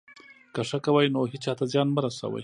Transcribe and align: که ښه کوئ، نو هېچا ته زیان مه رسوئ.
که 0.53 0.61
ښه 0.69 0.77
کوئ، 0.85 1.07
نو 1.15 1.21
هېچا 1.31 1.53
ته 1.59 1.63
زیان 1.71 1.87
مه 1.95 2.01
رسوئ. 2.03 2.39